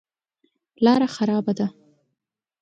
لاره 0.85 1.07
خرابه 1.15 1.51
ده. 1.57 1.67